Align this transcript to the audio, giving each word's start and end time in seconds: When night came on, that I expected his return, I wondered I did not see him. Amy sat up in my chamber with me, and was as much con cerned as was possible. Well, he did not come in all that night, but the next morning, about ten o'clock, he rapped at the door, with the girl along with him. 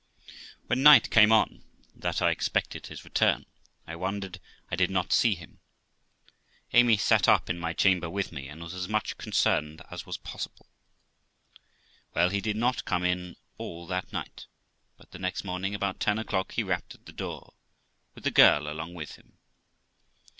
When 0.65 0.81
night 0.81 1.11
came 1.11 1.31
on, 1.31 1.61
that 1.95 2.23
I 2.23 2.31
expected 2.31 2.87
his 2.87 3.05
return, 3.05 3.45
I 3.85 3.95
wondered 3.95 4.39
I 4.71 4.75
did 4.75 4.89
not 4.89 5.13
see 5.13 5.35
him. 5.35 5.59
Amy 6.73 6.97
sat 6.97 7.27
up 7.27 7.51
in 7.51 7.59
my 7.59 7.73
chamber 7.73 8.09
with 8.09 8.31
me, 8.31 8.47
and 8.47 8.63
was 8.63 8.73
as 8.73 8.89
much 8.89 9.15
con 9.19 9.31
cerned 9.31 9.85
as 9.91 10.07
was 10.07 10.17
possible. 10.17 10.65
Well, 12.15 12.29
he 12.29 12.41
did 12.41 12.55
not 12.55 12.83
come 12.83 13.03
in 13.03 13.35
all 13.59 13.85
that 13.85 14.11
night, 14.11 14.47
but 14.97 15.11
the 15.11 15.19
next 15.19 15.43
morning, 15.43 15.75
about 15.75 15.99
ten 15.99 16.17
o'clock, 16.17 16.53
he 16.53 16.63
rapped 16.63 16.95
at 16.95 17.05
the 17.05 17.11
door, 17.13 17.53
with 18.15 18.23
the 18.23 18.31
girl 18.31 18.67
along 18.67 18.95
with 18.95 19.17
him. 19.17 19.37